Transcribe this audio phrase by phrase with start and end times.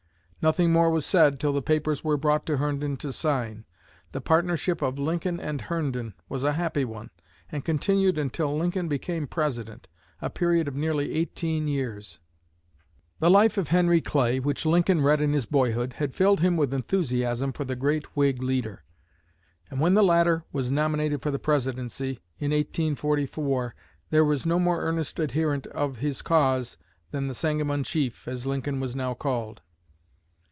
[0.43, 3.63] Nothing more was said till the papers were brought to Herndon to sign.
[4.11, 7.11] The partnership of "Lincoln & Herndon" was a happy one,
[7.51, 9.87] and continued until Lincoln became President,
[10.19, 12.19] a period of nearly eighteen years.
[13.19, 16.73] The life of Henry Clay, which Lincoln read in his boyhood, had filled him with
[16.73, 18.83] enthusiasm for the great Whig leader;
[19.69, 23.75] and when the latter was nominated for the Presidency, in 1844,
[24.09, 26.77] there was no more earnest adherent of his cause
[27.11, 29.61] than the "Sangamon Chief," as Lincoln was now called.